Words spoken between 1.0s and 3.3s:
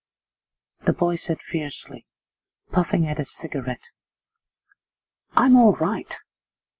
said fiercely, puffing at his